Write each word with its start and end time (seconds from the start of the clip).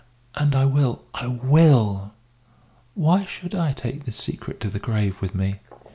And 0.33 0.55
I 0.55 0.65
will, 0.65 1.05
I 1.13 1.27
will! 1.27 2.15
Why 2.95 3.23
should 3.25 3.53
I 3.53 3.71
take 3.73 4.05
this 4.05 4.17
secret 4.17 4.59
to 4.61 4.69
the 4.71 4.79
grave 4.79 5.21
with 5.21 5.35
me? 5.35 5.59